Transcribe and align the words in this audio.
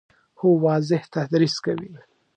هو، 0.39 0.49
واضح 0.65 1.01
تدریس 1.15 1.55
کوي 1.65 1.89